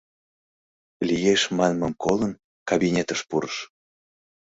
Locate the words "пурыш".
3.29-3.57